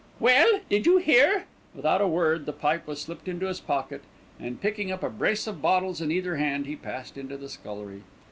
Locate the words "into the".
7.19-7.49